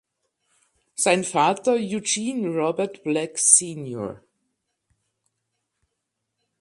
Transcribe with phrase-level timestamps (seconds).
[0.95, 4.19] Sein Vater Eugene Robert Black Sr.